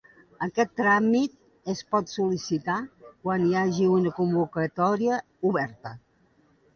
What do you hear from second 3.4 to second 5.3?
hi hagi una convocatòria